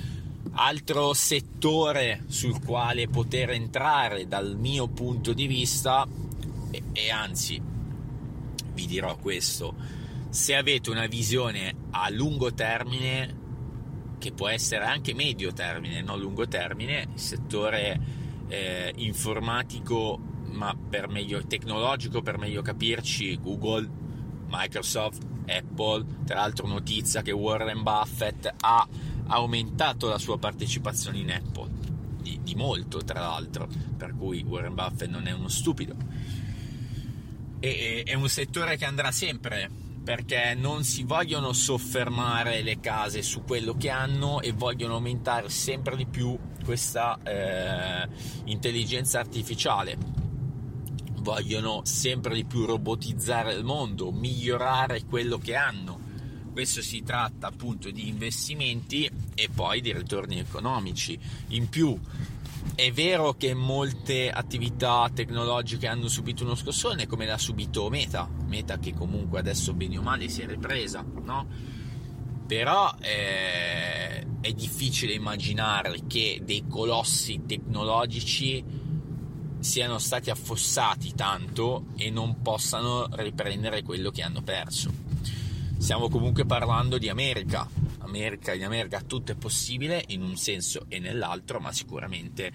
Altro 0.62 1.14
settore 1.14 2.24
sul 2.26 2.62
quale 2.62 3.08
poter 3.08 3.48
entrare 3.48 4.28
dal 4.28 4.58
mio 4.58 4.88
punto 4.88 5.32
di 5.32 5.46
vista, 5.46 6.06
e, 6.70 6.82
e 6.92 7.10
anzi 7.10 7.58
vi 8.74 8.86
dirò 8.86 9.16
questo, 9.16 9.74
se 10.28 10.54
avete 10.54 10.90
una 10.90 11.06
visione 11.06 11.74
a 11.92 12.10
lungo 12.10 12.52
termine 12.52 13.38
che 14.18 14.32
può 14.32 14.48
essere 14.48 14.84
anche 14.84 15.14
medio 15.14 15.50
termine, 15.54 16.02
non 16.02 16.20
lungo 16.20 16.46
termine, 16.46 17.08
il 17.10 17.18
settore 17.18 17.98
eh, 18.48 18.92
informatico, 18.96 20.18
ma 20.50 20.76
per 20.76 21.08
meglio 21.08 21.42
tecnologico, 21.46 22.20
per 22.20 22.36
meglio 22.36 22.60
capirci, 22.60 23.40
Google, 23.40 23.88
Microsoft, 24.48 25.22
Apple, 25.46 26.04
tra 26.26 26.40
l'altro 26.40 26.66
notizia 26.66 27.22
che 27.22 27.32
Warren 27.32 27.82
Buffett 27.82 28.52
ha 28.60 28.86
aumentato 29.30 30.08
la 30.08 30.18
sua 30.18 30.38
partecipazione 30.38 31.18
in 31.18 31.30
Apple, 31.30 31.70
di, 32.20 32.40
di 32.42 32.54
molto 32.54 32.98
tra 32.98 33.20
l'altro, 33.20 33.68
per 33.96 34.14
cui 34.16 34.42
Warren 34.42 34.74
Buffett 34.74 35.10
non 35.10 35.26
è 35.26 35.32
uno 35.32 35.48
stupido. 35.48 35.94
E, 37.58 38.02
è 38.04 38.14
un 38.14 38.28
settore 38.28 38.76
che 38.76 38.84
andrà 38.84 39.10
sempre 39.12 39.70
perché 40.02 40.54
non 40.54 40.82
si 40.82 41.04
vogliono 41.04 41.52
soffermare 41.52 42.62
le 42.62 42.80
case 42.80 43.22
su 43.22 43.44
quello 43.44 43.76
che 43.76 43.90
hanno 43.90 44.40
e 44.40 44.52
vogliono 44.52 44.94
aumentare 44.94 45.48
sempre 45.50 45.94
di 45.94 46.06
più 46.06 46.36
questa 46.64 47.18
eh, 47.22 48.08
intelligenza 48.44 49.20
artificiale. 49.20 49.96
Vogliono 51.18 51.82
sempre 51.84 52.34
di 52.34 52.44
più 52.44 52.64
robotizzare 52.64 53.52
il 53.52 53.62
mondo, 53.62 54.10
migliorare 54.10 55.04
quello 55.04 55.36
che 55.38 55.54
hanno. 55.54 55.99
Questo 56.52 56.82
si 56.82 57.02
tratta 57.02 57.46
appunto 57.46 57.90
di 57.90 58.08
investimenti 58.08 59.10
e 59.34 59.48
poi 59.54 59.80
di 59.80 59.92
ritorni 59.92 60.38
economici. 60.38 61.18
In 61.48 61.68
più 61.68 61.98
è 62.74 62.90
vero 62.92 63.34
che 63.34 63.54
molte 63.54 64.30
attività 64.30 65.10
tecnologiche 65.12 65.86
hanno 65.86 66.08
subito 66.08 66.44
uno 66.44 66.54
scossone, 66.54 67.06
come 67.06 67.26
l'ha 67.26 67.38
subito 67.38 67.88
Meta, 67.88 68.28
Meta 68.46 68.78
che 68.78 68.94
comunque 68.94 69.38
adesso 69.38 69.72
bene 69.74 69.98
o 69.98 70.02
male 70.02 70.28
si 70.28 70.42
è 70.42 70.46
ripresa, 70.46 71.04
no? 71.22 71.46
Però 72.46 72.94
eh, 73.00 74.26
è 74.40 74.52
difficile 74.52 75.12
immaginare 75.12 76.00
che 76.06 76.40
dei 76.42 76.64
colossi 76.68 77.42
tecnologici 77.46 78.64
siano 79.60 79.98
stati 79.98 80.30
affossati 80.30 81.14
tanto 81.14 81.86
e 81.96 82.10
non 82.10 82.42
possano 82.42 83.06
riprendere 83.12 83.82
quello 83.82 84.10
che 84.10 84.22
hanno 84.22 84.42
perso. 84.42 85.09
Stiamo 85.80 86.10
comunque 86.10 86.44
parlando 86.44 86.98
di 86.98 87.08
America, 87.08 87.66
America, 88.00 88.52
in 88.52 88.64
America 88.64 89.00
tutto 89.00 89.32
è 89.32 89.34
possibile 89.34 90.04
in 90.08 90.20
un 90.22 90.36
senso 90.36 90.84
e 90.88 90.98
nell'altro, 90.98 91.58
ma 91.58 91.72
sicuramente 91.72 92.52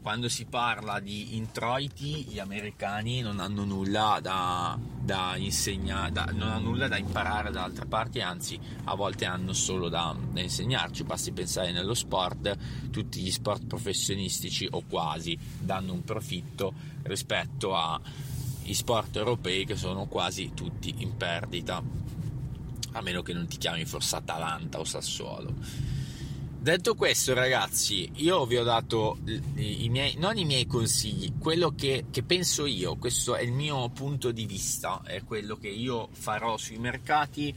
quando 0.00 0.30
si 0.30 0.46
parla 0.46 0.98
di 0.98 1.36
introiti 1.36 2.24
gli 2.24 2.38
americani 2.38 3.20
non 3.20 3.40
hanno 3.40 3.64
nulla 3.64 4.18
da, 4.22 4.76
da 4.98 5.36
insegnare, 5.36 6.12
da, 6.12 6.24
non 6.32 6.48
hanno 6.48 6.70
nulla 6.70 6.88
da 6.88 6.96
imparare 6.96 7.50
da 7.50 7.62
altre 7.62 7.84
parti, 7.84 8.20
anzi 8.20 8.58
a 8.84 8.94
volte 8.94 9.26
hanno 9.26 9.52
solo 9.52 9.90
da, 9.90 10.16
da 10.32 10.40
insegnarci. 10.40 11.04
Basti 11.04 11.30
pensare 11.30 11.72
nello 11.72 11.94
sport, 11.94 12.56
tutti 12.90 13.20
gli 13.20 13.30
sport 13.30 13.66
professionistici 13.66 14.66
o 14.68 14.82
quasi 14.88 15.38
danno 15.58 15.92
un 15.92 16.02
profitto 16.04 16.72
rispetto 17.02 17.76
agli 17.76 18.72
sport 18.72 19.14
europei 19.14 19.66
che 19.66 19.76
sono 19.76 20.06
quasi 20.06 20.52
tutti 20.54 20.94
in 20.98 21.18
perdita 21.18 22.01
a 22.92 23.00
meno 23.00 23.22
che 23.22 23.32
non 23.32 23.46
ti 23.46 23.58
chiami 23.58 23.84
forse 23.84 24.16
Atalanta 24.16 24.78
o 24.78 24.84
Sassuolo. 24.84 25.54
Detto 26.62 26.94
questo, 26.94 27.34
ragazzi, 27.34 28.08
io 28.18 28.46
vi 28.46 28.56
ho 28.56 28.62
dato 28.62 29.18
i, 29.56 29.88
miei, 29.88 30.14
non 30.18 30.38
i 30.38 30.44
miei 30.44 30.64
consigli, 30.64 31.32
quello 31.36 31.74
che, 31.74 32.04
che, 32.08 32.22
penso 32.22 32.66
io, 32.66 32.94
questo 32.98 33.34
è 33.34 33.42
il 33.42 33.50
mio 33.50 33.88
punto 33.88 34.30
di 34.30 34.46
vista, 34.46 35.02
è 35.04 35.24
quello 35.24 35.56
che 35.56 35.66
io 35.66 36.06
farò 36.12 36.56
sui 36.56 36.78
mercati. 36.78 37.52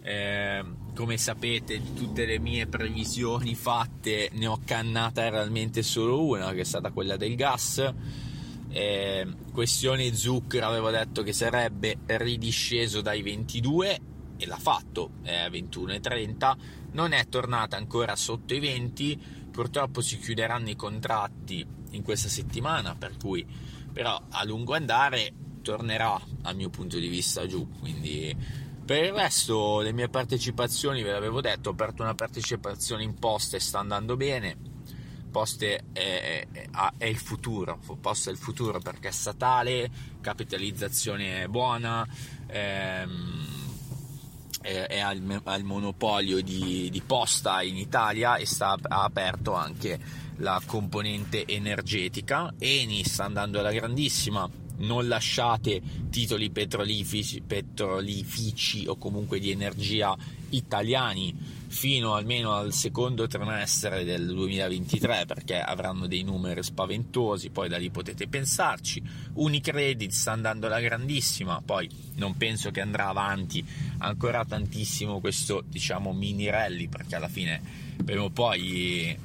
Eh, 0.00 0.64
come 0.94 1.18
sapete, 1.18 1.78
di 1.78 1.92
tutte 1.92 2.24
le 2.24 2.38
mie 2.38 2.66
previsioni 2.66 3.54
fatte, 3.54 4.30
ne 4.32 4.46
ho 4.46 4.62
cannata 4.64 5.28
realmente 5.28 5.82
solo 5.82 6.24
una, 6.24 6.50
che 6.52 6.60
è 6.60 6.64
stata 6.64 6.90
quella 6.90 7.18
del 7.18 7.36
gas. 7.36 7.92
Eh, 8.70 9.26
questione 9.52 10.14
Zucchero, 10.14 10.66
avevo 10.66 10.88
detto 10.88 11.22
che 11.22 11.34
sarebbe 11.34 11.98
ridisceso 12.06 13.02
dai 13.02 13.20
22 13.20 14.00
e 14.38 14.46
l'ha 14.46 14.56
fatto, 14.56 15.10
è 15.22 15.34
a 15.34 15.48
21.30, 15.48 16.56
non 16.92 17.12
è 17.12 17.28
tornata 17.28 17.76
ancora 17.76 18.16
sotto 18.16 18.54
i 18.54 18.60
20, 18.60 19.48
purtroppo 19.50 20.00
si 20.00 20.18
chiuderanno 20.18 20.70
i 20.70 20.76
contratti 20.76 21.66
in 21.90 22.02
questa 22.02 22.28
settimana, 22.28 22.94
per 22.94 23.16
cui 23.16 23.46
però 23.92 24.20
a 24.30 24.44
lungo 24.44 24.74
andare 24.74 25.32
tornerà 25.62 26.18
al 26.42 26.56
mio 26.56 26.70
punto 26.70 26.98
di 26.98 27.08
vista 27.08 27.46
giù, 27.46 27.68
quindi 27.80 28.34
per 28.88 29.04
il 29.04 29.12
resto 29.12 29.80
le 29.80 29.92
mie 29.92 30.08
partecipazioni 30.08 31.02
ve 31.02 31.12
l'avevo 31.12 31.40
detto, 31.40 31.68
ho 31.68 31.72
aperto 31.72 32.02
una 32.02 32.14
partecipazione 32.14 33.02
in 33.02 33.18
poste, 33.18 33.60
sta 33.60 33.80
andando 33.80 34.16
bene, 34.16 34.56
poste 35.30 35.84
è, 35.92 36.46
è, 36.50 36.68
è 36.96 37.04
il 37.04 37.18
futuro, 37.18 37.78
poste 38.00 38.30
è 38.30 38.32
il 38.32 38.38
futuro 38.38 38.80
perché 38.80 39.08
è 39.08 39.10
statale, 39.10 39.90
capitalizzazione 40.20 41.48
buona, 41.48 42.06
ehm, 42.46 43.57
è 44.86 45.00
al, 45.00 45.40
al 45.44 45.62
monopolio 45.62 46.42
di, 46.42 46.88
di, 46.90 47.00
posta 47.00 47.62
in 47.62 47.76
Italia 47.76 48.36
e 48.36 48.46
sta 48.46 48.76
ha 48.80 49.02
aperto 49.02 49.54
anche 49.54 49.98
la 50.36 50.60
componente 50.64 51.46
energetica. 51.46 52.52
Eni 52.58 53.04
sta 53.04 53.24
andando 53.24 53.58
alla 53.58 53.72
grandissima, 53.72 54.48
non 54.78 55.08
lasciate 55.08 55.80
titoli 56.10 56.50
petrolifici, 56.50 57.40
petrolifici 57.40 58.86
o 58.86 58.96
comunque 58.96 59.38
di 59.38 59.50
energia 59.50 60.16
italiani 60.50 61.56
fino 61.68 62.14
almeno 62.14 62.54
al 62.54 62.72
secondo 62.72 63.26
trimestre 63.26 64.02
del 64.02 64.26
2023 64.26 65.26
perché 65.26 65.60
avranno 65.60 66.06
dei 66.06 66.22
numeri 66.22 66.62
spaventosi, 66.62 67.50
poi 67.50 67.68
da 67.68 67.76
lì 67.76 67.90
potete 67.90 68.26
pensarci. 68.26 69.02
Unicredit 69.34 70.10
sta 70.10 70.32
andando 70.32 70.66
alla 70.66 70.80
grandissima, 70.80 71.60
poi 71.64 71.88
non 72.16 72.36
penso 72.36 72.70
che 72.70 72.80
andrà 72.80 73.08
avanti 73.08 73.64
ancora 73.98 74.44
tantissimo 74.44 75.20
questo 75.20 75.62
diciamo 75.66 76.12
mini 76.12 76.48
rally 76.48 76.88
perché 76.88 77.16
alla 77.16 77.28
fine 77.28 77.60
prima 78.04 78.22
o 78.22 78.30
poi 78.30 79.16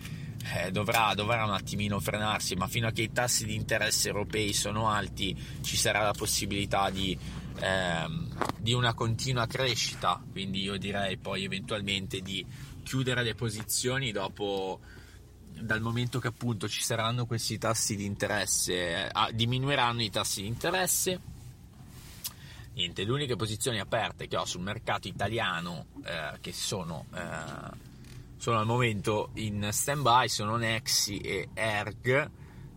eh, 0.55 0.71
dovrà, 0.71 1.13
dovrà, 1.15 1.43
un 1.43 1.53
attimino 1.53 1.99
frenarsi, 1.99 2.55
ma 2.55 2.67
fino 2.67 2.87
a 2.87 2.91
che 2.91 3.03
i 3.03 3.11
tassi 3.11 3.45
di 3.45 3.55
interesse 3.55 4.09
europei 4.09 4.53
sono 4.53 4.89
alti 4.89 5.35
ci 5.61 5.77
sarà 5.77 6.01
la 6.01 6.13
possibilità 6.13 6.89
di 6.89 7.17
ehm, 7.59 8.53
di 8.63 8.73
una 8.73 8.93
continua 8.93 9.45
crescita, 9.45 10.23
quindi 10.31 10.61
io 10.61 10.77
direi 10.77 11.17
poi 11.17 11.43
eventualmente 11.43 12.21
di 12.21 12.45
chiudere 12.81 13.23
le 13.23 13.35
posizioni 13.35 14.11
dopo 14.11 14.79
dal 15.61 15.81
momento 15.81 16.19
che 16.19 16.27
appunto 16.27 16.67
ci 16.67 16.81
saranno 16.81 17.25
questi 17.25 17.57
tassi 17.57 17.95
di 17.95 18.05
interesse, 18.05 19.07
ah, 19.11 19.29
diminuiranno 19.31 20.01
i 20.01 20.09
tassi 20.09 20.41
di 20.41 20.47
interesse. 20.47 21.19
Niente, 22.73 23.03
le 23.03 23.11
uniche 23.11 23.35
posizioni 23.35 23.79
aperte 23.79 24.27
che 24.27 24.35
ho 24.35 24.45
sul 24.45 24.61
mercato 24.61 25.07
italiano 25.07 25.87
eh, 26.05 26.39
che 26.41 26.51
sono, 26.53 27.05
eh, 27.13 27.91
sono 28.43 28.59
al 28.59 28.65
momento 28.65 29.29
in 29.35 29.69
stand 29.71 30.01
by 30.01 30.27
sono 30.27 30.57
Nexi 30.57 31.19
e 31.19 31.47
Erg 31.53 32.29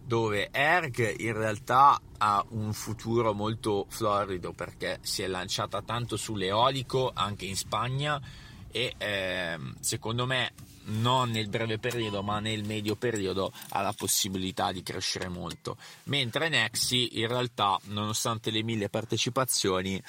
dove 0.05 0.51
Erg 0.53 1.19
in 1.19 1.33
realtà 1.33 2.01
ha 2.19 2.47
un 2.51 2.73
futuro 2.73 3.35
molto 3.35 3.87
florido 3.89 4.53
perché 4.53 5.01
si 5.03 5.23
è 5.23 5.27
lanciata 5.27 5.83
tanto 5.83 6.17
sull'eolico 6.17 7.11
anche 7.13 7.47
in 7.47 7.57
Spagna 7.57 8.23
e 8.71 8.95
eh, 8.97 9.59
secondo 9.81 10.25
me 10.25 10.53
non 10.85 11.33
nel 11.33 11.49
breve 11.49 11.81
periodo 11.81 12.23
ma 12.23 12.39
nel 12.39 12.63
medio 12.63 12.95
periodo 12.95 13.53
ha 13.71 13.81
la 13.81 13.93
possibilità 13.93 14.71
di 14.71 14.85
crescere 14.85 15.27
molto. 15.27 15.79
Mentre 16.05 16.49
Nexi 16.49 17.19
in 17.19 17.27
realtà 17.27 17.77
nonostante 17.87 18.53
le 18.53 18.63
mille 18.63 18.89
partecipazioni 18.89 20.01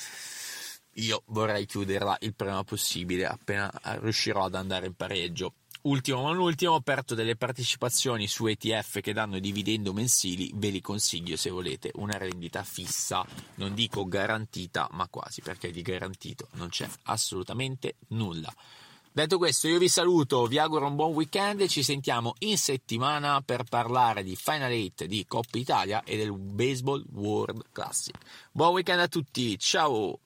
io 0.97 1.23
vorrei 1.27 1.65
chiuderla 1.65 2.17
il 2.21 2.33
prima 2.33 2.63
possibile 2.63 3.25
appena 3.25 3.71
riuscirò 3.99 4.45
ad 4.45 4.55
andare 4.55 4.87
in 4.87 4.93
pareggio 4.93 5.53
ultimo 5.87 6.21
ma 6.21 6.29
non 6.29 6.39
ultimo, 6.39 6.73
ho 6.73 6.75
aperto 6.75 7.15
delle 7.15 7.35
partecipazioni 7.35 8.27
su 8.27 8.45
ETF 8.47 8.99
che 8.99 9.13
danno 9.13 9.39
dividendo 9.39 9.93
mensili, 9.93 10.51
ve 10.55 10.69
li 10.69 10.81
consiglio 10.81 11.37
se 11.37 11.49
volete 11.49 11.91
una 11.95 12.17
rendita 12.17 12.63
fissa, 12.63 13.25
non 13.55 13.73
dico 13.73 14.05
garantita, 14.05 14.87
ma 14.91 15.07
quasi, 15.07 15.41
perché 15.41 15.71
di 15.71 15.81
garantito 15.81 16.49
non 16.53 16.69
c'è 16.69 16.87
assolutamente 17.03 17.95
nulla. 18.09 18.53
Detto 19.11 19.37
questo, 19.39 19.67
io 19.67 19.79
vi 19.79 19.89
saluto, 19.89 20.45
vi 20.45 20.59
auguro 20.59 20.85
un 20.85 20.95
buon 20.95 21.13
weekend 21.13 21.61
e 21.61 21.67
ci 21.67 21.81
sentiamo 21.81 22.35
in 22.39 22.57
settimana 22.57 23.41
per 23.41 23.63
parlare 23.63 24.21
di 24.23 24.35
Final 24.35 24.71
8 24.71 25.05
di 25.07 25.25
Coppa 25.25 25.57
Italia 25.57 26.03
e 26.03 26.17
del 26.17 26.33
Baseball 26.33 27.03
World 27.13 27.63
Classic. 27.71 28.15
Buon 28.51 28.73
weekend 28.73 28.99
a 28.99 29.07
tutti, 29.07 29.57
ciao! 29.57 30.19